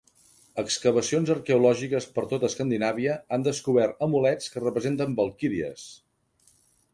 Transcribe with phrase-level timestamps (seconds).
[0.61, 5.85] Excavacions arqueològiques per tot Escandinàvia han descobert amulets que representen valquíries.